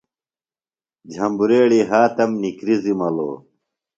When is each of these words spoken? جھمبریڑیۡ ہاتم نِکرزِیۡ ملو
جھمبریڑیۡ 1.11 1.87
ہاتم 1.89 2.31
نِکرزِیۡ 2.41 2.97
ملو 2.99 3.29